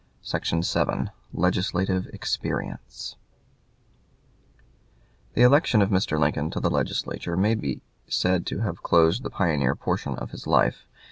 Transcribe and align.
"]CHAPTER 0.23 0.61
VII 0.61 1.11
LEGISLATIVE 1.31 2.07
EXPERIENCE 2.11 3.17
The 5.35 5.43
election 5.43 5.83
of 5.83 5.91
Mr. 5.91 6.19
Lincoln 6.19 6.49
to 6.49 6.59
the 6.59 6.71
Legislature 6.71 7.37
may 7.37 7.53
be 7.53 7.81
said 8.07 8.47
to 8.47 8.61
have 8.61 8.81
closed 8.81 9.21
the 9.21 9.29
pioneer 9.29 9.75
portion 9.75 10.15
of 10.15 10.31
his 10.31 10.47
life. 10.47 10.87